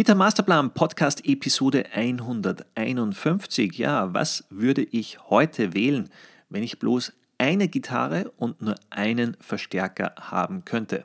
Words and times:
Gitter 0.00 0.14
Masterplan 0.14 0.72
Podcast 0.72 1.26
Episode 1.26 1.84
151. 1.92 3.76
Ja, 3.76 4.14
was 4.14 4.46
würde 4.48 4.82
ich 4.82 5.18
heute 5.28 5.74
wählen, 5.74 6.08
wenn 6.48 6.62
ich 6.62 6.78
bloß 6.78 7.12
eine 7.36 7.68
Gitarre 7.68 8.32
und 8.38 8.62
nur 8.62 8.76
einen 8.88 9.36
Verstärker 9.40 10.14
haben 10.18 10.64
könnte? 10.64 11.04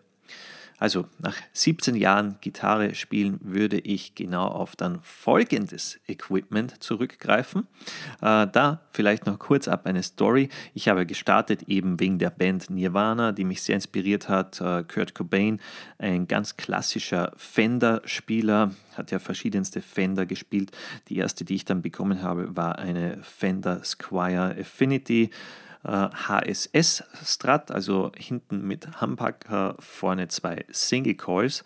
Also 0.78 1.06
nach 1.20 1.38
17 1.54 1.96
Jahren 1.96 2.36
Gitarre 2.42 2.96
spielen 2.96 3.40
würde 3.42 3.80
ich 3.80 4.14
genau 4.16 4.48
auf 4.48 4.76
dann 4.76 5.00
folgendes 5.02 6.00
Equipment 6.08 6.84
zurückgreifen. 6.84 7.68
Äh, 8.22 8.48
da 8.48 8.82
vielleicht 8.92 9.26
noch 9.26 9.40
kurz 9.40 9.68
ab 9.68 9.86
eine 9.86 10.04
Story. 10.04 10.50
Ich 10.74 10.90
habe 10.90 11.06
gestartet 11.06 11.64
eben 11.68 12.00
wegen 12.00 12.20
der 12.20 12.30
Band 12.30 12.70
Nirvana, 12.70 13.32
die 13.32 13.46
mich 13.46 13.62
sehr 13.62 13.76
inspiriert 13.76 14.28
hat. 14.28 14.60
Äh, 14.60 14.84
Kurt 14.84 15.16
Cobain, 15.16 15.62
ein 15.98 16.28
ganz 16.28 16.58
klassischer 16.58 17.32
Fender-Spieler, 17.38 18.72
hat 18.96 19.12
ja 19.12 19.20
verschiedenste 19.20 19.82
Fender 19.82 20.26
gespielt. 20.26 20.72
Die 21.08 21.18
erste, 21.18 21.46
die 21.46 21.56
ich 21.56 21.66
dann 21.66 21.82
bekommen 21.82 22.22
habe, 22.22 22.56
war 22.56 22.80
eine 22.80 23.20
Fender 23.24 23.84
Squire 23.84 24.56
Affinity. 24.60 25.30
HSS 25.86 27.04
Strat, 27.24 27.72
also 27.72 28.12
hinten 28.18 28.68
mit 28.68 29.02
Humbucker, 29.02 29.76
vorne 29.80 30.28
zwei 30.28 30.66
Single 30.72 31.16
Coils. 31.16 31.64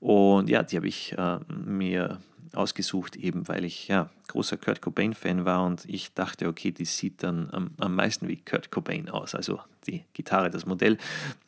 Und 0.00 0.48
ja, 0.48 0.62
die 0.62 0.76
habe 0.76 0.88
ich 0.88 1.16
äh, 1.16 1.38
mir 1.48 2.18
ausgesucht, 2.56 3.16
eben 3.16 3.48
weil 3.48 3.64
ich 3.64 3.88
ja 3.88 4.10
großer 4.28 4.56
Kurt 4.56 4.82
Cobain-Fan 4.82 5.44
war 5.44 5.64
und 5.64 5.84
ich 5.86 6.14
dachte, 6.14 6.48
okay, 6.48 6.70
die 6.70 6.84
sieht 6.84 7.22
dann 7.22 7.50
am, 7.52 7.70
am 7.78 7.94
meisten 7.94 8.28
wie 8.28 8.36
Kurt 8.36 8.70
Cobain 8.70 9.08
aus. 9.08 9.34
Also 9.34 9.60
die 9.86 10.04
Gitarre, 10.12 10.50
das 10.50 10.66
Modell. 10.66 10.98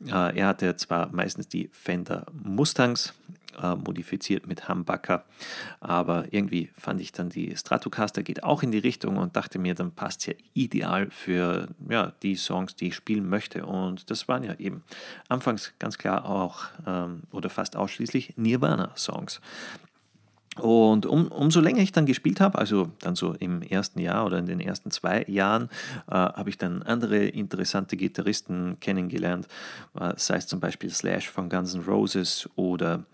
Äh, 0.07 0.39
er 0.39 0.47
hatte 0.49 0.77
zwar 0.77 1.11
meistens 1.13 1.49
die 1.49 1.69
Fender 1.73 2.27
Mustangs, 2.33 3.15
äh, 3.63 3.75
modifiziert 3.77 4.47
mit 4.47 4.69
Humbucker. 4.69 5.25
Aber 5.81 6.27
irgendwie 6.31 6.71
fand 6.77 7.01
ich 7.01 7.13
dann 7.13 7.29
die 7.29 7.57
Stratocaster 7.57 8.23
geht 8.23 8.43
auch 8.43 8.63
in 8.63 8.73
die 8.73 8.79
Richtung 8.79 9.17
und 9.17 9.37
dachte 9.37 9.59
mir, 9.59 9.75
dann 9.75 9.93
passt 9.93 10.27
ja 10.27 10.35
ideal 10.55 11.11
für 11.11 11.69
ja, 11.89 12.13
die 12.23 12.37
Songs, 12.37 12.77
die 12.77 12.89
ich 12.89 12.95
spielen 12.95 13.29
möchte. 13.29 13.65
Und 13.67 14.11
das 14.11 14.29
waren 14.29 14.45
ja 14.45 14.55
eben 14.55 14.83
anfangs 15.29 15.73
ganz 15.79 15.99
klar 15.99 16.25
auch 16.29 16.65
ähm, 16.87 17.23
oder 17.31 17.51
fast 17.51 17.77
ausschließlich 17.77 18.35
Nirvana-Songs. 18.37 19.41
Und 20.61 21.07
um, 21.07 21.29
umso 21.29 21.61
länger 21.61 21.81
ich 21.81 21.93
dann 21.93 22.07
gespielt 22.07 22.41
habe, 22.41 22.59
also 22.59 22.91
dann 23.01 23.17
so 23.17 23.35
im 23.35 23.63
ersten 23.63 24.01
Jahr 24.01 24.25
oder 24.25 24.39
in 24.39 24.47
den 24.47 24.61
ersten 24.61 24.91
zwei 24.91 25.25
Jahren, 25.27 25.69
äh, 26.09 26.15
habe 26.15 26.51
ich 26.51 26.59
dann 26.59 26.83
andere 26.83 27.25
interessante 27.25 27.97
Gitarristen 27.97 28.79
kennengelernt, 28.81 29.49
äh, 29.99 30.13
sei 30.17 30.37
es 30.37 30.47
zum 30.47 30.61
Beispiel 30.61 30.91
Slash 30.91 31.29
von 31.29 31.49
Guns 31.49 31.75
N' 31.75 31.83
Roses 31.83 32.49
oder 32.57 33.05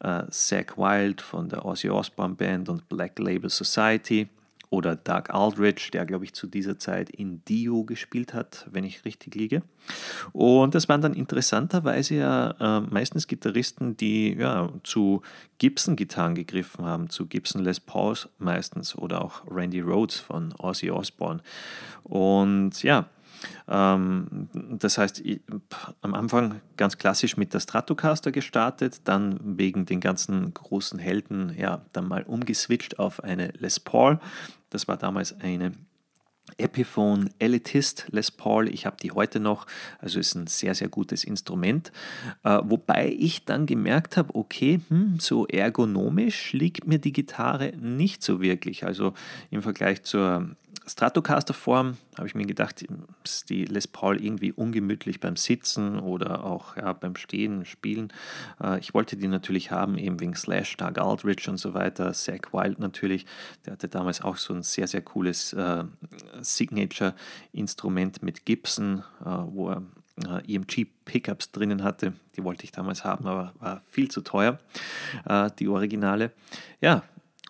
äh, 0.00 0.22
Zach 0.30 0.76
Wild 0.76 1.20
von 1.20 1.48
der 1.48 1.64
Ozzy 1.64 1.90
Osbourne 1.90 2.34
Band 2.34 2.68
und 2.68 2.88
Black 2.88 3.18
Label 3.18 3.50
Society 3.50 4.28
oder 4.70 4.96
Doug 4.96 5.30
Aldrich, 5.30 5.90
der 5.92 6.06
glaube 6.06 6.24
ich 6.24 6.34
zu 6.34 6.46
dieser 6.46 6.78
Zeit 6.78 7.10
in 7.10 7.44
Dio 7.44 7.84
gespielt 7.84 8.34
hat, 8.34 8.66
wenn 8.70 8.84
ich 8.84 9.04
richtig 9.04 9.34
liege. 9.34 9.62
Und 10.32 10.74
das 10.74 10.88
waren 10.88 11.00
dann 11.00 11.14
interessanterweise 11.14 12.16
ja 12.16 12.78
äh, 12.78 12.80
meistens 12.80 13.26
Gitarristen, 13.26 13.96
die 13.96 14.34
ja, 14.34 14.70
zu 14.82 15.22
Gibson-Gitarren 15.58 16.34
gegriffen 16.34 16.84
haben, 16.84 17.10
zu 17.10 17.26
Gibson 17.26 17.64
Les 17.64 17.80
Pauls 17.80 18.28
meistens 18.38 18.96
oder 18.96 19.24
auch 19.24 19.42
Randy 19.50 19.80
Rhodes 19.80 20.18
von 20.18 20.52
Ozzy 20.58 20.90
Osbourne. 20.90 21.40
Und 22.04 22.82
ja, 22.82 23.08
das 23.66 24.98
heißt, 24.98 25.22
am 26.00 26.14
Anfang 26.14 26.60
ganz 26.76 26.98
klassisch 26.98 27.36
mit 27.36 27.54
der 27.54 27.60
Stratocaster 27.60 28.32
gestartet, 28.32 29.02
dann 29.04 29.38
wegen 29.58 29.86
den 29.86 30.00
ganzen 30.00 30.52
großen 30.52 30.98
Helden, 30.98 31.54
ja, 31.56 31.84
dann 31.92 32.08
mal 32.08 32.22
umgeswitcht 32.24 32.98
auf 32.98 33.22
eine 33.22 33.48
Les 33.58 33.80
Paul. 33.80 34.20
Das 34.70 34.88
war 34.88 34.96
damals 34.96 35.38
eine 35.40 35.72
Epiphone 36.58 37.30
Elitist 37.38 38.06
Les 38.10 38.30
Paul. 38.30 38.68
Ich 38.68 38.86
habe 38.86 38.96
die 39.02 39.12
heute 39.12 39.40
noch, 39.40 39.66
also 39.98 40.20
ist 40.20 40.34
ein 40.34 40.46
sehr, 40.46 40.74
sehr 40.74 40.88
gutes 40.88 41.24
Instrument. 41.24 41.90
Äh, 42.42 42.60
wobei 42.62 43.14
ich 43.18 43.44
dann 43.44 43.66
gemerkt 43.66 44.16
habe, 44.16 44.34
okay, 44.34 44.80
hm, 44.88 45.18
so 45.18 45.46
ergonomisch 45.46 46.52
liegt 46.52 46.86
mir 46.86 46.98
die 46.98 47.12
Gitarre 47.12 47.72
nicht 47.76 48.22
so 48.22 48.40
wirklich. 48.40 48.84
Also 48.84 49.14
im 49.50 49.62
Vergleich 49.62 50.02
zur 50.02 50.54
Stratocaster-Form 50.86 51.96
habe 52.16 52.26
ich 52.26 52.34
mir 52.34 52.46
gedacht, 52.46 52.84
die 53.48 53.64
Les 53.64 53.88
Paul 53.88 54.22
irgendwie 54.22 54.52
ungemütlich 54.52 55.18
beim 55.18 55.36
Sitzen 55.36 55.98
oder 55.98 56.44
auch 56.44 56.76
ja, 56.76 56.92
beim 56.92 57.16
Stehen, 57.16 57.64
Spielen. 57.64 58.12
Äh, 58.62 58.78
ich 58.80 58.92
wollte 58.92 59.16
die 59.16 59.28
natürlich 59.28 59.70
haben, 59.70 59.96
eben 59.96 60.20
wegen 60.20 60.34
Slash, 60.34 60.76
Doug 60.76 60.98
Aldrich 60.98 61.48
und 61.48 61.56
so 61.56 61.74
weiter, 61.74 62.12
Zach 62.12 62.52
Wild 62.52 62.78
natürlich. 62.78 63.24
Der 63.64 63.72
hatte 63.72 63.88
damals 63.88 64.20
auch 64.20 64.36
so 64.36 64.52
ein 64.54 64.62
sehr, 64.62 64.86
sehr 64.86 65.02
cooles 65.02 65.52
äh, 65.54 65.84
Signature-Instrument 66.40 68.22
mit 68.22 68.44
Gibson, 68.44 69.04
äh, 69.24 69.24
wo 69.26 69.70
er 69.70 69.82
EMG-Pickups 70.46 71.50
drinnen 71.50 71.82
hatte. 71.82 72.12
Die 72.36 72.44
wollte 72.44 72.62
ich 72.62 72.70
damals 72.70 73.04
haben, 73.04 73.26
aber 73.26 73.52
war 73.58 73.82
viel 73.90 74.08
zu 74.12 74.20
teuer, 74.20 74.60
die 75.58 75.66
Originale. 75.66 76.30
Ja, 76.80 77.02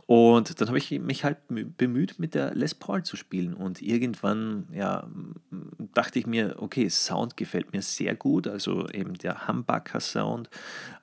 und 0.06 0.60
dann 0.60 0.68
habe 0.68 0.78
ich 0.78 0.90
mich 1.00 1.24
halt 1.24 1.38
bemüht, 1.48 2.18
mit 2.18 2.34
der 2.34 2.54
Les 2.54 2.74
Paul 2.74 3.02
zu 3.02 3.16
spielen. 3.16 3.54
Und 3.54 3.80
irgendwann 3.80 4.68
ja, 4.72 5.08
dachte 5.94 6.18
ich 6.18 6.26
mir, 6.26 6.56
okay, 6.58 6.88
Sound 6.90 7.36
gefällt 7.36 7.72
mir 7.72 7.80
sehr 7.80 8.14
gut, 8.14 8.46
also 8.46 8.86
eben 8.88 9.14
der 9.14 9.48
Humbucker 9.48 10.00
Sound, 10.00 10.50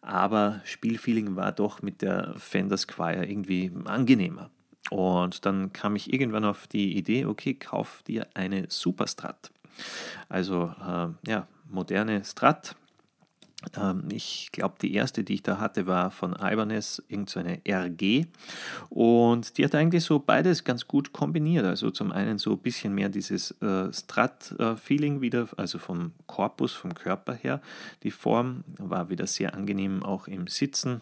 aber 0.02 0.62
Spielfeeling 0.66 1.36
war 1.36 1.52
doch 1.52 1.82
mit 1.82 2.02
der 2.02 2.36
Fender 2.38 2.78
Squire 2.78 3.26
irgendwie 3.26 3.72
angenehmer. 3.86 4.52
Und 4.90 5.46
dann 5.46 5.74
kam 5.74 5.96
ich 5.96 6.12
irgendwann 6.12 6.46
auf 6.46 6.68
die 6.68 6.98
Idee, 6.98 7.26
okay, 7.26 7.54
kauf 7.54 8.04
dir 8.04 8.28
eine 8.34 8.66
Superstrat. 8.70 9.52
Also 10.30 10.74
äh, 10.80 11.30
ja, 11.30 11.48
moderne 11.70 12.24
Strat, 12.24 12.76
ich 14.10 14.50
glaube, 14.52 14.76
die 14.82 14.94
erste, 14.94 15.24
die 15.24 15.36
ich 15.36 15.44
da 15.44 15.60
hatte, 15.60 15.86
war 15.86 16.10
von 16.10 16.34
Ibanez, 16.34 17.02
irgendeine 17.08 17.62
so 17.66 17.72
RG. 17.72 18.26
Und 18.90 19.58
die 19.58 19.64
hat 19.64 19.76
eigentlich 19.76 20.04
so 20.04 20.20
beides 20.20 20.64
ganz 20.64 20.88
gut 20.88 21.14
kombiniert. 21.14 21.66
Also 21.66 21.92
zum 21.92 22.12
einen 22.12 22.38
so 22.38 22.54
ein 22.54 22.58
bisschen 22.58 22.96
mehr 22.96 23.10
dieses 23.10 23.52
äh, 23.62 23.94
Strat-Feeling 23.94 25.22
wieder, 25.22 25.48
also 25.58 25.78
vom 25.78 26.14
Korpus, 26.26 26.74
vom 26.74 26.96
Körper 26.96 27.34
her. 27.34 27.62
Die 28.04 28.12
Form 28.12 28.64
war 28.78 29.10
wieder 29.10 29.28
sehr 29.28 29.54
angenehm 29.54 30.04
auch 30.04 30.28
im 30.28 30.48
Sitzen 30.48 31.02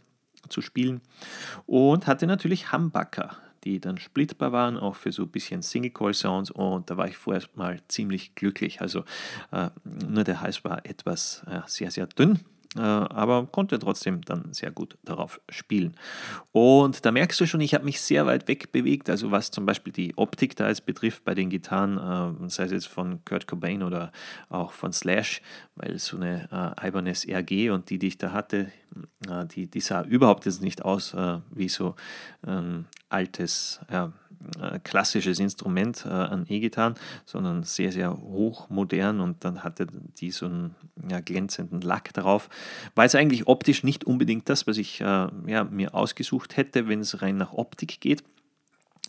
zu 0.49 0.61
spielen. 0.61 1.01
Und 1.65 2.07
hatte 2.07 2.27
natürlich 2.27 2.71
Humbucker 2.73 3.37
die 3.63 3.79
dann 3.79 3.97
splittbar 3.97 4.51
waren, 4.51 4.77
auch 4.77 4.95
für 4.95 5.11
so 5.11 5.23
ein 5.23 5.29
bisschen 5.29 5.61
Single-Call-Sounds 5.61 6.51
und 6.51 6.89
da 6.89 6.97
war 6.97 7.07
ich 7.07 7.17
vorerst 7.17 7.55
mal 7.57 7.79
ziemlich 7.87 8.35
glücklich. 8.35 8.81
Also 8.81 9.03
äh, 9.51 9.69
nur 9.83 10.23
der 10.23 10.41
Hals 10.41 10.63
war 10.63 10.85
etwas 10.85 11.43
äh, 11.47 11.61
sehr, 11.65 11.91
sehr 11.91 12.07
dünn, 12.07 12.39
aber 12.75 13.47
konnte 13.47 13.80
trotzdem 13.80 14.22
dann 14.22 14.53
sehr 14.53 14.69
gut 14.69 14.97
darauf 15.03 15.41
spielen. 15.50 15.96
Und 16.52 17.03
da 17.03 17.12
merkst 17.12 17.40
du 17.40 17.47
schon, 17.47 17.62
ich 17.62 17.74
habe 17.74 17.85
mich 17.85 18.00
sehr 18.00 18.28
weit 18.28 18.47
weg 18.47 18.72
bewegt, 18.72 19.09
also 19.09 19.31
was 19.31 19.50
zum 19.50 19.66
Beispiel 19.66 19.91
die 19.91 20.16
Optik 20.18 20.56
da 20.56 20.68
jetzt 20.68 20.85
betrifft 20.85 21.24
bei 21.24 21.34
den 21.34 21.50
Gitarren, 21.50 21.97
äh, 21.97 22.50
sei 22.50 22.66
es 22.66 22.72
jetzt 22.72 22.88
von 22.88 23.25
Kurt 23.25 23.47
Cobain 23.47 23.81
oder 23.81 24.12
auch 24.50 24.72
von 24.72 24.94
Slash, 24.94 25.41
weil 25.75 25.97
so 25.97 26.18
eine 26.18 26.75
äh, 26.80 26.88
Ibanez 26.88 27.25
RG 27.28 27.72
und 27.72 27.90
die, 27.90 27.97
die 27.97 28.07
ich 28.07 28.18
da 28.18 28.31
hatte, 28.31 28.72
die, 29.56 29.68
die 29.68 29.81
sah 29.81 30.01
überhaupt 30.03 30.46
jetzt 30.46 30.63
nicht 30.63 30.84
aus 30.84 31.16
wie 31.51 31.69
so 31.69 31.96
ein 32.41 32.86
altes, 33.09 33.80
ja, 33.91 34.06
äh, 34.06 34.28
klassisches 34.83 35.39
Instrument 35.39 36.05
äh, 36.05 36.09
an 36.09 36.45
E-Gitarren, 36.47 36.95
sondern 37.25 37.63
sehr, 37.63 37.91
sehr 37.91 38.16
hochmodern 38.16 39.19
und 39.19 39.44
dann 39.44 39.63
hatte 39.63 39.88
die 40.19 40.31
so 40.31 40.45
einen 40.45 40.75
ja, 41.09 41.19
glänzenden 41.19 41.81
Lack 41.81 42.13
drauf. 42.13 42.50
War 42.95 43.05
jetzt 43.05 43.16
eigentlich 43.16 43.47
optisch 43.47 43.83
nicht 43.83 44.03
unbedingt 44.05 44.50
das, 44.50 44.67
was 44.67 44.77
ich 44.77 45.01
äh, 45.01 45.27
ja, 45.47 45.63
mir 45.63 45.94
ausgesucht 45.94 46.57
hätte, 46.57 46.88
wenn 46.88 47.01
es 47.01 47.22
rein 47.22 47.38
nach 47.38 47.53
Optik 47.53 48.00
geht. 48.00 48.24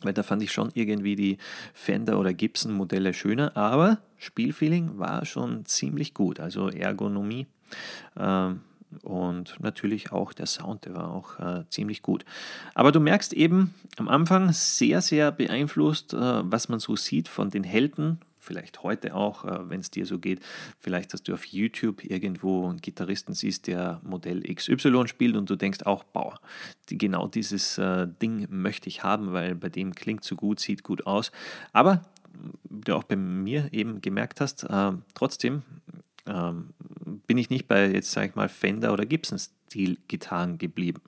Weil 0.03 0.15
da 0.15 0.23
fand 0.23 0.43
ich 0.43 0.51
schon 0.51 0.71
irgendwie 0.73 1.15
die 1.15 1.39
Fender 1.75 2.19
oder 2.19 2.33
Gibson 2.33 2.73
Modelle 2.73 3.13
schöner, 3.13 3.55
aber 3.57 3.99
Spielfeeling 4.17 4.99
war 4.99 5.27
schon 5.27 5.67
ziemlich 5.67 6.15
gut. 6.15 6.41
Also 6.41 6.69
Ergonomie 6.71 7.47
äh, 8.17 8.51
und 9.03 9.57
natürlich 9.61 10.13
auch 10.13 10.33
der 10.33 10.47
Sound, 10.47 10.85
der 10.85 10.95
war 10.95 11.13
auch 11.13 11.39
äh, 11.39 11.65
ziemlich 11.71 12.03
gut. 12.03 12.25
Aber 12.75 12.93
du 12.93 13.01
merkst 13.01 13.33
eben 13.33 13.75
am 13.97 14.09
Anfang 14.09 14.53
sehr, 14.53 15.01
sehr 15.01 15.33
beeinflusst, 15.33 16.13
äh, 16.13 16.19
was 16.19 16.69
man 16.69 16.81
so 16.81 16.97
sieht 16.97 17.29
von 17.29 17.51
den 17.51 17.65
Helden. 17.65 18.21
Vielleicht 18.39 18.83
heute 18.83 19.15
auch, 19.15 19.45
äh, 19.45 19.69
wenn 19.69 19.81
es 19.81 19.91
dir 19.91 20.07
so 20.07 20.19
geht. 20.19 20.41
Vielleicht, 20.79 21.13
dass 21.13 21.23
du 21.23 21.35
auf 21.35 21.45
YouTube 21.45 22.05
irgendwo 22.05 22.69
einen 22.69 22.81
Gitarristen 22.81 23.35
siehst, 23.35 23.67
der 23.67 24.01
Modell 24.03 24.43
XY 24.43 25.07
spielt 25.07 25.37
und 25.37 25.49
du 25.49 25.57
denkst 25.57 25.85
auch, 25.85 26.05
boah, 26.05 26.41
die, 26.89 26.99
genau 26.99 27.29
dieses 27.29 27.79
äh, 27.79 28.09
Ding 28.21 28.47
möchte 28.51 28.89
ich 28.89 29.03
haben, 29.05 29.33
weil 29.33 29.55
bei 29.55 29.69
dem 29.69 29.95
klingt 29.95 30.25
so 30.25 30.37
gut, 30.37 30.59
sieht 30.59 30.83
gut 30.83 31.07
aus. 31.07 31.31
Aber 31.73 32.03
wie 32.69 32.81
du 32.81 32.97
auch 32.97 33.05
bei 33.05 33.17
mir 33.17 33.69
eben 33.73 34.01
gemerkt 34.01 34.41
hast, 34.41 34.65
äh, 34.65 34.93
trotzdem 35.15 35.63
ähm, 36.27 36.71
bin 37.27 37.39
ich 37.39 37.51
nicht 37.51 37.69
bei 37.69 37.89
jetzt, 37.91 38.13
sage 38.13 38.29
ich 38.29 38.35
mal, 38.35 38.49
Fender 38.49 38.93
oder 38.93 39.07
Gibson 39.07 39.39
Stil-Gitarren 39.39 40.59
geblieben. 40.59 41.03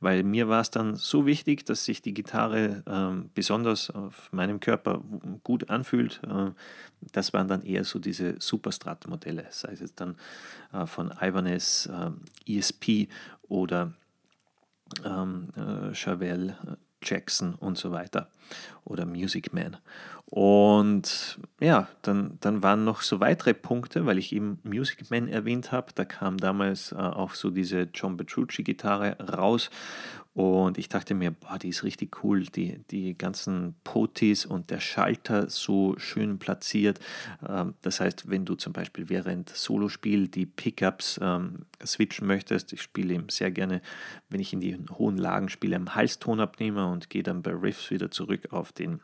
Weil 0.00 0.22
mir 0.22 0.48
war 0.48 0.60
es 0.60 0.70
dann 0.70 0.96
so 0.96 1.26
wichtig, 1.26 1.64
dass 1.64 1.84
sich 1.84 2.02
die 2.02 2.14
Gitarre 2.14 2.82
äh, 2.86 3.28
besonders 3.34 3.90
auf 3.90 4.32
meinem 4.32 4.60
Körper 4.60 5.02
gut 5.42 5.70
anfühlt. 5.70 6.20
Äh, 6.24 6.50
das 7.12 7.32
waren 7.32 7.48
dann 7.48 7.62
eher 7.62 7.84
so 7.84 7.98
diese 7.98 8.36
Superstrat-Modelle, 8.38 9.46
sei 9.50 9.72
es 9.72 9.80
jetzt 9.80 10.00
dann 10.00 10.16
äh, 10.72 10.86
von 10.86 11.12
Ibanez, 11.20 11.88
äh, 11.90 12.58
ESP 12.58 13.08
oder 13.48 13.92
ähm, 15.04 15.48
äh, 15.56 15.94
Chevelle 15.94 16.56
Jackson 17.02 17.54
und 17.54 17.78
so 17.78 17.90
weiter 17.90 18.30
oder 18.84 19.06
Music 19.06 19.52
Man. 19.52 19.76
Und 20.26 21.38
ja, 21.60 21.88
dann, 22.00 22.38
dann 22.40 22.62
waren 22.62 22.84
noch 22.84 23.02
so 23.02 23.20
weitere 23.20 23.52
Punkte, 23.52 24.06
weil 24.06 24.18
ich 24.18 24.32
eben 24.32 24.58
Music 24.62 25.10
Man 25.10 25.28
erwähnt 25.28 25.72
habe. 25.72 25.92
Da 25.94 26.04
kam 26.04 26.38
damals 26.38 26.92
äh, 26.92 26.96
auch 26.96 27.34
so 27.34 27.50
diese 27.50 27.88
John 27.92 28.16
Petrucci-Gitarre 28.16 29.18
raus 29.18 29.70
und 30.34 30.78
ich 30.78 30.88
dachte 30.88 31.14
mir, 31.14 31.30
boah, 31.30 31.58
die 31.58 31.68
ist 31.68 31.84
richtig 31.84 32.24
cool, 32.24 32.44
die, 32.44 32.78
die 32.90 33.16
ganzen 33.16 33.74
Potis 33.84 34.46
und 34.46 34.70
der 34.70 34.80
Schalter 34.80 35.50
so 35.50 35.94
schön 35.98 36.38
platziert. 36.38 37.00
Ähm, 37.46 37.74
das 37.82 38.00
heißt, 38.00 38.30
wenn 38.30 38.46
du 38.46 38.54
zum 38.54 38.72
Beispiel 38.72 39.10
während 39.10 39.50
Solospiel 39.50 40.28
die 40.28 40.46
Pickups 40.46 41.20
ähm, 41.22 41.66
switchen 41.84 42.26
möchtest, 42.26 42.72
ich 42.72 42.80
spiele 42.80 43.14
eben 43.14 43.28
sehr 43.28 43.50
gerne, 43.50 43.82
wenn 44.30 44.40
ich 44.40 44.54
in 44.54 44.60
die 44.60 44.78
hohen 44.92 45.18
Lagen 45.18 45.50
spiele, 45.50 45.76
am 45.76 45.94
Halstonabnehmer 45.94 46.90
und 46.90 47.10
gehe 47.10 47.22
dann 47.22 47.42
bei 47.42 47.52
Riffs 47.52 47.90
wieder 47.90 48.10
zurück 48.10 48.52
auf 48.52 48.71
den 48.78 49.00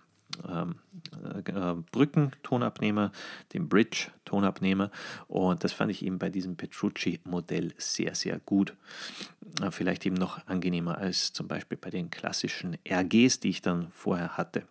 ähm, 0.49 0.77
äh, 1.23 1.75
Brückentonabnehmer, 1.93 3.13
den 3.53 3.69
Bridge-Tonabnehmer. 3.69 4.91
Und 5.27 5.65
das 5.65 5.73
fand 5.73 5.91
ich 5.91 6.05
eben 6.05 6.19
bei 6.19 6.31
diesem 6.31 6.57
Petrucci-Modell 6.57 7.75
sehr, 7.79 8.15
sehr 8.15 8.39
gut. 8.41 8.75
Äh, 9.63 9.71
vielleicht 9.71 10.07
eben 10.07 10.17
noch 10.17 10.47
angenehmer 10.47 10.99
als 10.99 11.33
zum 11.33 11.49
Beispiel 11.49 11.79
bei 11.79 11.91
den 11.91 12.11
klassischen 12.11 12.77
RGs, 12.89 13.41
die 13.41 13.51
ich 13.51 13.63
dann 13.63 13.91
vorher 13.91 14.37
hatte. 14.37 14.65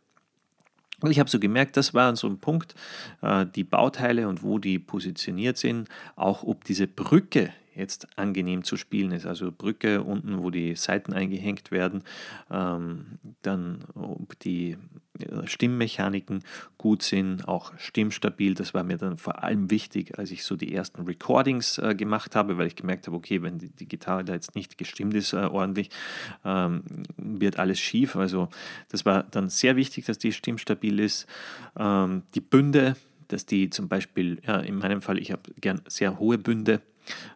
Und 0.99 1.11
ich 1.11 1.19
habe 1.19 1.29
so 1.29 1.39
gemerkt, 1.39 1.77
das 1.77 1.93
war 1.93 2.15
so 2.15 2.27
ein 2.27 2.39
Punkt, 2.39 2.73
äh, 3.21 3.45
die 3.45 3.63
Bauteile 3.63 4.27
und 4.27 4.41
wo 4.41 4.57
die 4.57 4.79
positioniert 4.79 5.57
sind, 5.57 5.89
auch 6.15 6.43
ob 6.43 6.63
diese 6.63 6.87
Brücke 6.87 7.53
jetzt 7.77 8.07
angenehm 8.17 8.63
zu 8.63 8.75
spielen 8.75 9.11
ist. 9.11 9.25
Also 9.25 9.51
Brücke 9.51 10.03
unten, 10.03 10.39
wo 10.41 10.49
die 10.49 10.75
Seiten 10.75 11.13
eingehängt 11.13 11.71
werden, 11.71 12.03
ähm, 12.51 13.19
dann 13.41 13.85
ob 13.93 14.37
die 14.39 14.77
äh, 15.19 15.47
Stimmmechaniken 15.47 16.43
gut 16.77 17.03
sind, 17.03 17.47
auch 17.47 17.73
stimmstabil. 17.77 18.53
Das 18.53 18.73
war 18.73 18.83
mir 18.83 18.97
dann 18.97 19.17
vor 19.17 19.43
allem 19.43 19.69
wichtig, 19.69 20.17
als 20.17 20.31
ich 20.31 20.43
so 20.43 20.55
die 20.55 20.73
ersten 20.73 21.03
Recordings 21.03 21.77
äh, 21.77 21.95
gemacht 21.95 22.35
habe, 22.35 22.57
weil 22.57 22.67
ich 22.67 22.75
gemerkt 22.75 23.07
habe, 23.07 23.15
okay, 23.15 23.41
wenn 23.41 23.59
die, 23.59 23.69
die 23.69 23.87
Gitarre 23.87 24.23
da 24.23 24.33
jetzt 24.33 24.55
nicht 24.55 24.77
gestimmt 24.77 25.13
ist 25.13 25.33
äh, 25.33 25.37
ordentlich, 25.37 25.89
ähm, 26.43 26.83
wird 27.17 27.59
alles 27.59 27.79
schief. 27.79 28.15
Also 28.15 28.49
das 28.89 29.05
war 29.05 29.23
dann 29.23 29.49
sehr 29.49 29.75
wichtig, 29.75 30.05
dass 30.05 30.17
die 30.17 30.31
stimmstabil 30.31 30.99
ist. 30.99 31.27
Ähm, 31.77 32.23
die 32.35 32.41
Bünde, 32.41 32.95
dass 33.27 33.45
die 33.45 33.69
zum 33.69 33.87
Beispiel, 33.87 34.39
ja, 34.45 34.59
in 34.59 34.75
meinem 34.75 35.01
Fall, 35.01 35.17
ich 35.17 35.31
habe 35.31 35.51
gern 35.59 35.81
sehr 35.87 36.19
hohe 36.19 36.37
Bünde, 36.37 36.81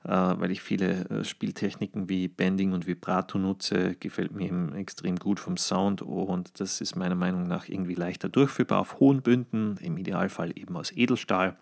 weil 0.10 0.52
ich 0.52 0.62
viele 0.62 1.10
äh, 1.10 1.24
Spieltechniken 1.24 2.10
wie 2.10 2.28
Bending 2.28 2.74
und 2.74 2.88
Vibrato 2.88 3.38
nutze, 3.38 3.96
gefällt 4.00 4.32
mir 4.32 4.46
eben 4.48 4.76
extrem 4.76 5.18
gut 5.18 5.40
vom 5.40 5.58
Sound 5.58 6.02
und 6.02 6.60
das 6.60 6.82
ist 6.82 6.96
meiner 6.96 7.16
Meinung 7.16 7.48
nach 7.48 7.68
irgendwie 7.70 7.96
leichter 7.96 8.30
durchführbar 8.30 8.80
auf 8.80 9.00
hohen 9.00 9.22
Bünden, 9.22 9.78
im 9.82 9.98
Idealfall 9.98 10.52
eben 10.58 10.76
aus 10.78 10.92
Edelstahl. 10.92 11.56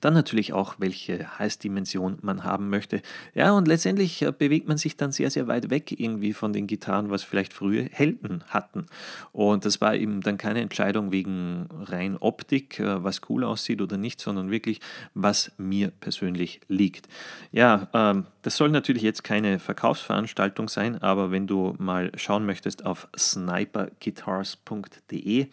Dann 0.00 0.14
natürlich 0.14 0.52
auch, 0.52 0.76
welche 0.78 1.38
Heißdimension 1.38 2.18
man 2.22 2.44
haben 2.44 2.70
möchte. 2.70 3.02
Ja, 3.34 3.52
und 3.52 3.68
letztendlich 3.68 4.22
äh, 4.22 4.32
bewegt 4.32 4.68
man 4.68 4.78
sich 4.78 4.96
dann 4.96 5.12
sehr, 5.12 5.30
sehr 5.30 5.48
weit 5.48 5.70
weg 5.70 5.98
irgendwie 5.98 6.32
von 6.32 6.52
den 6.52 6.66
Gitarren, 6.66 7.10
was 7.10 7.22
vielleicht 7.22 7.52
früher 7.52 7.84
Helden 7.90 8.44
hatten. 8.48 8.86
Und 9.32 9.64
das 9.64 9.80
war 9.80 9.94
eben 9.94 10.20
dann 10.20 10.38
keine 10.38 10.60
Entscheidung 10.60 11.12
wegen 11.12 11.68
rein 11.84 12.16
Optik, 12.16 12.80
äh, 12.80 13.02
was 13.02 13.20
cool 13.28 13.44
aussieht 13.44 13.80
oder 13.80 13.96
nicht, 13.96 14.20
sondern 14.20 14.50
wirklich, 14.50 14.80
was 15.14 15.52
mir 15.58 15.90
persönlich 15.90 16.60
liegt. 16.68 17.08
Ja, 17.52 17.88
ähm, 17.92 18.26
das 18.42 18.56
soll 18.56 18.70
natürlich 18.70 19.02
jetzt 19.02 19.24
keine 19.24 19.58
Verkaufsveranstaltung 19.58 20.68
sein, 20.68 21.00
aber 21.00 21.30
wenn 21.30 21.46
du 21.46 21.74
mal 21.78 22.12
schauen 22.16 22.44
möchtest 22.44 22.84
auf 22.84 23.08
sniperguitars.de, 23.16 25.42
äh, 25.42 25.46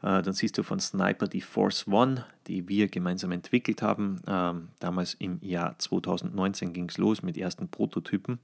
dann 0.00 0.32
siehst 0.32 0.56
du 0.58 0.62
von 0.62 0.80
Sniper 0.80 1.26
die 1.26 1.40
Force 1.40 1.88
One, 1.88 2.24
die 2.48 2.68
wir 2.68 2.88
gemeinsam 2.88 3.32
entwickelt 3.32 3.82
haben. 3.82 4.20
Ähm, 4.26 4.68
damals 4.80 5.14
im 5.14 5.38
Jahr 5.42 5.78
2019 5.78 6.72
ging 6.72 6.88
es 6.88 6.98
los 6.98 7.22
mit 7.22 7.38
ersten 7.38 7.68
Prototypen. 7.68 8.38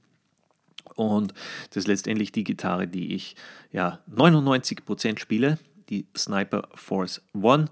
Und 0.93 1.33
das 1.69 1.77
ist 1.77 1.87
letztendlich 1.87 2.31
die 2.31 2.43
Gitarre, 2.43 2.87
die 2.87 3.15
ich 3.15 3.35
ja 3.71 3.99
99% 4.09 5.19
spiele 5.19 5.57
die 5.89 6.07
Sniper 6.15 6.67
Force 6.73 7.21
One. 7.33 7.65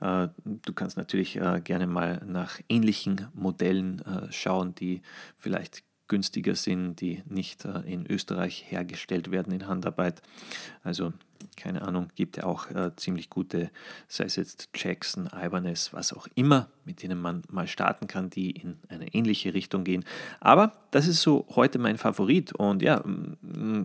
Äh, 0.00 0.28
du 0.44 0.72
kannst 0.74 0.96
natürlich 0.96 1.36
äh, 1.36 1.60
gerne 1.62 1.86
mal 1.86 2.20
nach 2.26 2.60
ähnlichen 2.68 3.28
Modellen 3.34 4.00
äh, 4.00 4.32
schauen, 4.32 4.74
die 4.74 5.02
vielleicht 5.36 5.82
günstiger 6.10 6.56
sind, 6.56 7.00
die 7.00 7.22
nicht 7.24 7.64
in 7.64 8.04
Österreich 8.10 8.66
hergestellt 8.68 9.30
werden 9.30 9.52
in 9.54 9.66
Handarbeit. 9.66 10.20
Also 10.82 11.12
keine 11.56 11.82
Ahnung, 11.82 12.08
gibt 12.16 12.36
ja 12.36 12.44
auch 12.44 12.70
äh, 12.70 12.94
ziemlich 12.96 13.30
gute, 13.30 13.70
sei 14.08 14.24
es 14.24 14.36
jetzt 14.36 14.68
Jackson, 14.74 15.28
Ibanez, 15.34 15.92
was 15.92 16.12
auch 16.12 16.26
immer, 16.34 16.68
mit 16.84 17.02
denen 17.02 17.20
man 17.20 17.42
mal 17.48 17.66
starten 17.66 18.06
kann, 18.06 18.28
die 18.28 18.50
in 18.50 18.76
eine 18.88 19.14
ähnliche 19.14 19.54
Richtung 19.54 19.84
gehen. 19.84 20.04
Aber 20.40 20.72
das 20.90 21.06
ist 21.06 21.22
so 21.22 21.46
heute 21.50 21.78
mein 21.78 21.96
Favorit 21.96 22.52
und 22.52 22.82
ja, 22.82 23.02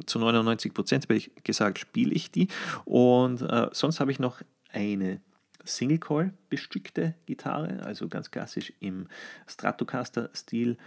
zu 0.06 0.20
99 0.20 0.74
Prozent 0.74 1.10
ich 1.12 1.32
gesagt, 1.44 1.80
spiele 1.80 2.14
ich 2.14 2.32
die 2.32 2.48
und 2.84 3.42
äh, 3.42 3.70
sonst 3.72 4.00
habe 4.00 4.12
ich 4.12 4.20
noch 4.20 4.42
eine 4.72 5.22
Single 5.66 6.00
Coil 6.00 6.34
bestückte 6.50 7.16
Gitarre, 7.26 7.84
also 7.84 8.08
ganz 8.08 8.32
klassisch 8.32 8.72
im 8.80 9.08
Stratocaster-Stil 9.48 10.78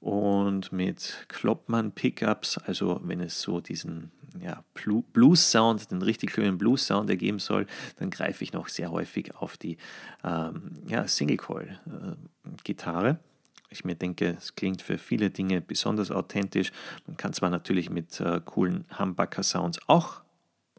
und 0.00 0.72
mit 0.72 1.26
Kloppmann 1.28 1.92
Pickups, 1.92 2.58
also 2.58 3.00
wenn 3.04 3.20
es 3.20 3.40
so 3.40 3.60
diesen 3.60 4.10
ja, 4.40 4.64
Blues-Sound, 5.12 5.90
den 5.90 6.02
richtig 6.02 6.32
schönen 6.32 6.58
Blues-Sound 6.58 7.08
ergeben 7.10 7.38
soll, 7.38 7.66
dann 7.98 8.10
greife 8.10 8.44
ich 8.44 8.52
noch 8.52 8.68
sehr 8.68 8.90
häufig 8.90 9.34
auf 9.34 9.56
die 9.56 9.76
ähm, 10.24 10.72
ja, 10.86 11.06
Single-Coil-Gitarre. 11.06 13.10
Äh, 13.10 13.16
ich 13.72 13.84
mir 13.84 13.94
denke, 13.94 14.36
es 14.36 14.56
klingt 14.56 14.82
für 14.82 14.98
viele 14.98 15.30
Dinge 15.30 15.60
besonders 15.60 16.10
authentisch. 16.10 16.72
Man 17.06 17.16
kann 17.16 17.32
zwar 17.32 17.50
natürlich 17.50 17.88
mit 17.88 18.18
äh, 18.20 18.40
coolen 18.44 18.84
Humbucker-Sounds 18.98 19.78
auch 19.86 20.22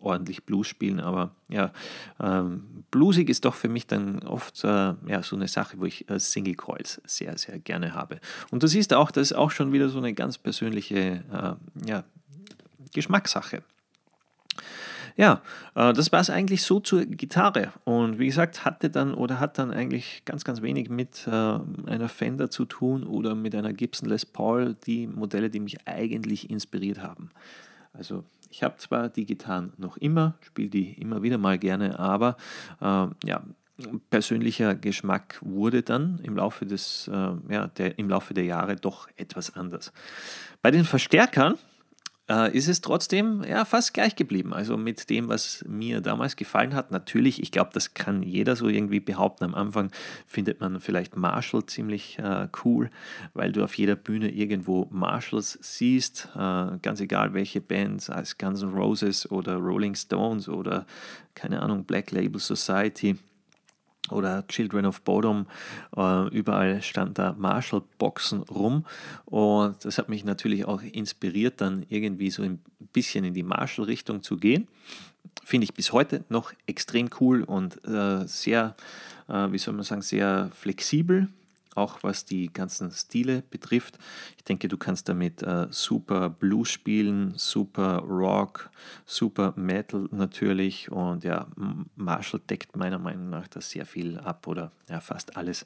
ordentlich 0.02 0.44
Blues 0.44 0.68
spielen, 0.68 1.00
aber 1.00 1.32
ja, 1.50 1.72
ähm, 2.20 2.84
bluesig 2.92 3.30
ist 3.30 3.46
doch 3.46 3.56
für 3.56 3.70
mich 3.70 3.88
dann 3.88 4.20
oft 4.24 4.64
äh, 4.64 4.68
ja, 5.08 5.24
so 5.24 5.36
eine 5.36 5.48
Sache, 5.48 5.80
wo 5.80 5.86
ich 5.86 6.10
äh, 6.10 6.20
Single 6.20 6.56
Coils 6.56 7.02
sehr, 7.06 7.38
sehr 7.38 7.60
gerne 7.60 7.94
habe. 7.94 8.20
Und 8.52 8.64
du 8.64 8.68
siehst 8.68 8.94
auch, 8.94 9.12
das 9.12 9.32
ist 9.32 9.38
auch 9.38 9.52
schon 9.52 9.72
wieder 9.72 9.90
so 9.90 9.98
eine 9.98 10.14
ganz 10.14 10.38
persönliche 10.38 11.24
äh, 11.32 11.90
ja, 11.90 12.04
Geschmackssache. 12.94 13.64
Ja, 15.18 15.42
äh, 15.76 15.94
das 15.94 16.12
war 16.12 16.20
es 16.20 16.30
eigentlich 16.30 16.64
so 16.64 16.80
zur 16.80 17.06
Gitarre. 17.06 17.72
Und 17.84 18.20
wie 18.20 18.28
gesagt, 18.28 18.66
hatte 18.66 18.90
dann 18.90 19.14
oder 19.14 19.40
hat 19.40 19.58
dann 19.58 19.72
eigentlich 19.72 20.24
ganz, 20.26 20.44
ganz 20.44 20.62
wenig 20.62 20.90
mit 20.90 21.28
äh, 21.28 21.32
einer 21.32 22.10
Fender 22.10 22.50
zu 22.50 22.66
tun 22.66 23.04
oder 23.04 23.36
mit 23.36 23.56
einer 23.56 23.74
Gibson 23.74 24.10
Les 24.10 24.26
Paul, 24.26 24.76
die 24.86 25.08
Modelle, 25.08 25.50
die 25.50 25.60
mich 25.60 25.88
eigentlich 25.88 26.50
inspiriert 26.50 27.02
haben. 27.02 27.30
Also 27.94 28.24
ich 28.50 28.64
habe 28.64 28.78
zwar 28.78 29.10
die 29.10 29.26
Gitarren 29.26 29.74
noch 29.78 29.98
immer, 29.98 30.36
spiele 30.42 30.70
die 30.70 30.94
immer 30.94 31.22
wieder 31.22 31.38
mal 31.38 31.58
gerne, 31.58 32.00
aber 32.00 32.38
äh, 32.82 33.08
ja, 33.26 33.44
persönlicher 34.10 34.76
Geschmack 34.76 35.40
wurde 35.42 35.82
dann 35.82 36.20
im 36.24 36.36
Laufe, 36.36 36.66
des, 36.66 37.08
äh, 37.08 37.32
ja, 37.50 37.68
der, 37.68 37.98
im 37.98 38.10
Laufe 38.10 38.34
der 38.34 38.46
Jahre 38.46 38.76
doch 38.76 39.08
etwas 39.16 39.56
anders. 39.56 39.92
Bei 40.62 40.72
den 40.72 40.86
Verstärkern 40.86 41.58
äh, 42.32 42.56
ist 42.56 42.70
es 42.70 42.82
trotzdem 42.82 43.44
ja, 43.44 43.66
fast 43.66 43.94
gleich 43.94 44.16
geblieben. 44.16 44.54
Also 44.54 44.78
mit 44.78 45.10
dem, 45.10 45.28
was 45.28 45.66
mir 45.68 46.00
damals 46.02 46.36
gefallen 46.36 46.74
hat. 46.74 46.92
Natürlich, 46.92 47.44
ich 47.44 47.52
glaube, 47.52 47.72
das 47.74 47.94
kann 47.94 48.24
jeder 48.24 48.56
so 48.56 48.70
irgendwie 48.70 49.02
behaupten. 49.02 49.44
Am 49.44 49.56
Anfang 49.56 49.92
findet 50.26 50.62
man 50.62 50.80
vielleicht 50.80 51.18
Marshall 51.18 51.66
ziemlich 51.66 52.18
äh, 52.20 52.48
cool, 52.64 52.90
weil 53.34 53.52
du 53.52 53.64
auf 53.64 53.74
jeder 53.76 53.96
Bühne 53.96 54.32
irgendwo 54.32 54.88
Marshalls 54.92 55.60
siehst. 55.62 56.30
Äh, 56.36 56.78
ganz 56.82 57.02
egal 57.02 57.34
welche 57.34 57.60
Bands, 57.60 58.10
als 58.10 58.38
Guns 58.38 58.62
N' 58.62 58.74
Roses 58.74 59.30
oder 59.30 59.58
Rolling 59.58 59.96
Stones 59.96 60.48
oder 60.48 60.86
keine 61.36 61.62
Ahnung, 61.62 61.84
Black 61.84 62.12
Label 62.12 62.40
Society 62.40 63.18
oder 64.12 64.46
Children 64.48 64.86
of 64.86 65.02
Bodom, 65.02 65.48
äh, 65.96 66.28
überall 66.30 66.82
stand 66.82 67.18
da 67.18 67.34
Marshall-Boxen 67.38 68.42
rum 68.44 68.86
und 69.26 69.84
das 69.84 69.98
hat 69.98 70.10
mich 70.10 70.24
natürlich 70.24 70.66
auch 70.66 70.82
inspiriert, 70.82 71.62
dann 71.62 71.86
irgendwie 71.90 72.30
so 72.30 72.44
ein 72.44 72.60
bisschen 72.94 73.26
in 73.26 73.34
die 73.34 73.44
Marshall-Richtung 73.44 74.24
zu 74.24 74.38
gehen. 74.38 74.68
Finde 75.44 75.66
ich 75.66 75.74
bis 75.74 75.92
heute 75.94 76.24
noch 76.30 76.54
extrem 76.66 77.10
cool 77.20 77.44
und 77.44 77.84
äh, 77.86 78.26
sehr, 78.28 78.76
äh, 79.28 79.52
wie 79.52 79.58
soll 79.58 79.74
man 79.74 79.84
sagen, 79.84 80.02
sehr 80.02 80.50
flexibel 80.54 81.30
auch 81.76 82.04
was 82.04 82.26
die 82.26 82.52
ganzen 82.52 82.92
Stile 82.92 83.44
betrifft. 83.50 83.98
Ich 84.38 84.44
denke, 84.44 84.68
du 84.68 84.78
kannst 84.78 85.08
damit 85.08 85.42
äh, 85.44 85.68
super 85.70 86.30
Blues 86.30 86.70
spielen, 86.70 87.34
super 87.38 88.00
Rock, 88.00 88.70
super 89.06 89.54
Metal 89.56 90.08
natürlich 90.12 90.92
und 90.92 91.24
ja, 91.24 91.48
Marshall 91.96 92.42
deckt 92.50 92.76
meiner 92.76 93.00
Meinung 93.00 93.30
nach 93.30 93.48
das 93.48 93.70
sehr 93.70 93.86
viel 93.86 94.18
ab 94.20 94.48
oder 94.48 94.72
ja, 94.90 95.00
fast 95.00 95.38
alles. 95.38 95.64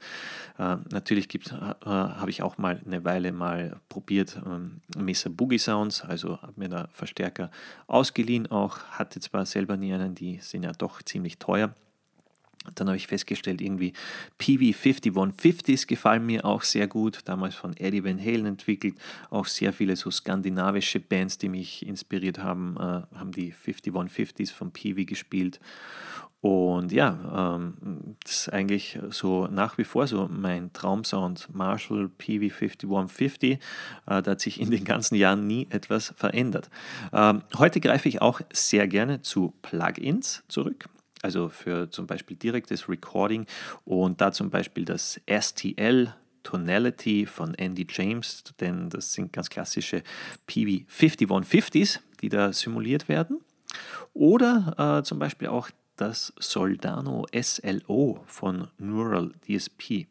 Äh, 0.57 0.77
natürlich 0.91 1.33
äh, 1.33 1.39
habe 1.85 2.29
ich 2.29 2.43
auch 2.43 2.57
mal 2.57 2.81
eine 2.85 3.03
Weile 3.03 3.31
mal 3.31 3.79
probiert 3.89 4.39
ähm, 4.45 4.81
Mesa 4.97 5.29
Boogie 5.29 5.57
Sounds, 5.57 6.01
also 6.01 6.41
habe 6.41 6.53
mir 6.55 6.69
da 6.69 6.87
Verstärker 6.91 7.49
ausgeliehen 7.87 8.47
auch, 8.47 8.79
hatte 8.91 9.19
zwar 9.19 9.45
selber 9.45 9.77
nie 9.77 9.93
einen, 9.93 10.15
die 10.15 10.39
sind 10.41 10.63
ja 10.63 10.71
doch 10.71 11.01
ziemlich 11.01 11.39
teuer 11.39 11.73
dann 12.73 12.87
habe 12.87 12.97
ich 12.97 13.07
festgestellt, 13.07 13.61
irgendwie 13.61 13.93
PV 14.37 14.77
5150s 14.77 15.87
gefallen 15.87 16.25
mir 16.25 16.45
auch 16.45 16.63
sehr 16.63 16.87
gut, 16.87 17.19
damals 17.25 17.55
von 17.55 17.75
Eddie 17.77 18.03
Van 18.03 18.19
Halen 18.19 18.45
entwickelt. 18.45 18.95
Auch 19.29 19.45
sehr 19.45 19.73
viele 19.73 19.95
so 19.95 20.09
skandinavische 20.11 20.99
Bands, 20.99 21.37
die 21.37 21.49
mich 21.49 21.85
inspiriert 21.85 22.39
haben, 22.39 22.75
äh, 22.77 23.17
haben 23.17 23.31
die 23.31 23.53
5150s 23.53 24.51
von 24.51 24.71
PV 24.71 25.05
gespielt. 25.05 25.59
Und 26.45 26.91
ja, 26.91 27.55
ähm, 27.55 28.17
das 28.23 28.41
ist 28.41 28.53
eigentlich 28.53 28.99
so 29.09 29.47
nach 29.47 29.79
wie 29.79 29.83
vor 29.83 30.05
so 30.05 30.29
mein 30.31 30.71
Traumsound 30.73 31.49
Marshall 31.51 32.07
PV 32.07 32.53
5150. 32.53 33.53
Äh, 33.53 33.57
da 34.05 34.21
hat 34.21 34.41
sich 34.41 34.61
in 34.61 34.69
den 34.69 34.83
ganzen 34.83 35.15
Jahren 35.15 35.47
nie 35.47 35.65
etwas 35.71 36.13
verändert. 36.15 36.69
Ähm, 37.11 37.41
heute 37.57 37.79
greife 37.79 38.09
ich 38.09 38.21
auch 38.21 38.41
sehr 38.53 38.87
gerne 38.87 39.23
zu 39.23 39.55
Plugins 39.63 40.43
zurück 40.47 40.87
also 41.25 41.49
für 41.49 41.89
zum 41.89 42.05
Beispiel 42.05 42.37
direktes 42.37 42.87
Recording 42.87 43.47
und 43.83 44.21
da 44.21 44.31
zum 44.31 44.51
Beispiel 44.51 44.85
das 44.85 45.19
STL 45.27 46.13
Tonality 46.43 47.25
von 47.25 47.55
Andy 47.55 47.87
James, 47.89 48.43
denn 48.59 48.91
das 48.91 49.13
sind 49.13 49.33
ganz 49.33 49.49
klassische 49.49 50.03
PV 50.45 50.85
5150s, 50.87 51.99
die 52.21 52.29
da 52.29 52.53
simuliert 52.53 53.09
werden. 53.09 53.39
Oder 54.13 54.99
äh, 54.99 55.03
zum 55.03 55.17
Beispiel 55.17 55.47
auch 55.47 55.71
das 55.95 56.31
Soldano 56.39 57.25
SLO 57.33 58.23
von 58.27 58.67
Neural 58.77 59.31
DSP. 59.47 60.05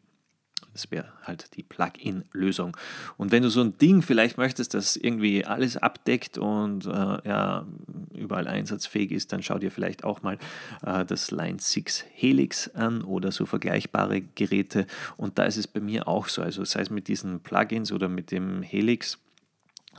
Das 0.75 0.91
wäre 0.91 1.07
halt 1.23 1.55
die 1.55 1.63
Plugin-Lösung. 1.63 2.75
Und 3.15 3.31
wenn 3.31 3.43
du 3.43 3.49
so 3.49 3.61
ein 3.61 3.77
Ding 3.77 4.01
vielleicht 4.01 4.37
möchtest, 4.37 4.73
das 4.73 4.97
irgendwie 4.97 5.45
alles 5.45 5.77
abdeckt 5.77 6.37
und 6.37 6.85
äh, 6.85 6.89
ja, 6.89 7.65
überall 8.13 8.45
einsatzfähig 8.45 9.13
ist, 9.13 9.31
dann 9.31 9.41
schau 9.41 9.57
dir 9.57 9.71
vielleicht 9.71 10.03
auch 10.03 10.21
mal 10.21 10.37
äh, 10.85 11.05
das 11.05 11.31
Line 11.31 11.59
6 11.61 12.03
Helix 12.13 12.67
an 12.75 13.03
oder 13.03 13.31
so 13.31 13.45
vergleichbare 13.45 14.19
Geräte. 14.19 14.85
Und 15.15 15.39
da 15.39 15.45
ist 15.45 15.55
es 15.55 15.65
bei 15.65 15.79
mir 15.79 16.09
auch 16.09 16.27
so. 16.27 16.41
Also 16.41 16.65
sei 16.65 16.81
es 16.81 16.89
mit 16.89 17.07
diesen 17.07 17.39
Plugins 17.39 17.93
oder 17.93 18.09
mit 18.09 18.31
dem 18.31 18.61
Helix, 18.61 19.17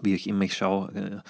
wie 0.03 0.15
ich 0.15 0.29
immer 0.29 0.43
ich 0.43 0.59
schaue. 0.59 0.93
Äh, 0.93 1.21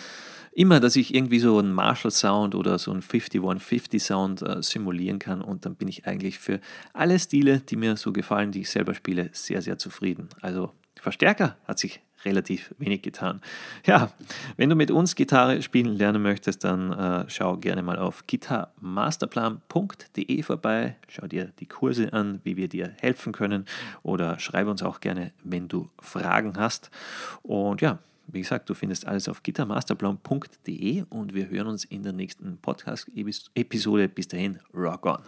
immer, 0.56 0.80
dass 0.80 0.96
ich 0.96 1.14
irgendwie 1.14 1.38
so 1.38 1.58
einen 1.58 1.72
Marshall-Sound 1.72 2.54
oder 2.54 2.78
so 2.78 2.90
einen 2.90 3.02
5150-Sound 3.02 4.42
äh, 4.42 4.62
simulieren 4.62 5.18
kann 5.18 5.42
und 5.42 5.66
dann 5.66 5.74
bin 5.74 5.88
ich 5.88 6.06
eigentlich 6.06 6.38
für 6.38 6.60
alle 6.94 7.18
Stile, 7.18 7.60
die 7.60 7.76
mir 7.76 7.96
so 7.96 8.12
gefallen, 8.12 8.52
die 8.52 8.62
ich 8.62 8.70
selber 8.70 8.94
spiele, 8.94 9.28
sehr, 9.32 9.60
sehr 9.60 9.76
zufrieden. 9.76 10.30
Also 10.40 10.72
Verstärker 10.98 11.56
hat 11.66 11.78
sich 11.78 12.00
relativ 12.24 12.74
wenig 12.78 13.02
getan. 13.02 13.42
Ja, 13.84 14.10
wenn 14.56 14.70
du 14.70 14.76
mit 14.76 14.90
uns 14.90 15.14
Gitarre 15.14 15.60
spielen 15.62 15.94
lernen 15.94 16.22
möchtest, 16.22 16.64
dann 16.64 16.90
äh, 16.90 17.26
schau 17.28 17.58
gerne 17.58 17.82
mal 17.82 17.98
auf 17.98 18.26
gitarmasterplan.de 18.26 20.42
vorbei. 20.42 20.96
Schau 21.06 21.26
dir 21.26 21.52
die 21.60 21.66
Kurse 21.66 22.14
an, 22.14 22.40
wie 22.44 22.56
wir 22.56 22.68
dir 22.68 22.94
helfen 23.00 23.32
können 23.32 23.66
oder 24.02 24.38
schreibe 24.38 24.70
uns 24.70 24.82
auch 24.82 25.00
gerne, 25.00 25.32
wenn 25.44 25.68
du 25.68 25.90
Fragen 26.00 26.54
hast. 26.56 26.90
Und 27.42 27.82
ja, 27.82 27.98
wie 28.28 28.40
gesagt, 28.40 28.68
du 28.68 28.74
findest 28.74 29.06
alles 29.06 29.28
auf 29.28 29.42
gittermasterplan.de 29.42 31.04
und 31.08 31.34
wir 31.34 31.48
hören 31.48 31.68
uns 31.68 31.84
in 31.84 32.02
der 32.02 32.12
nächsten 32.12 32.58
Podcast-Episode. 32.58 34.08
Bis 34.08 34.28
dahin, 34.28 34.58
rock 34.74 35.06
on! 35.06 35.22